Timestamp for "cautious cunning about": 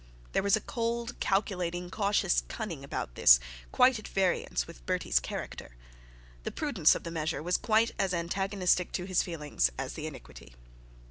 1.91-3.13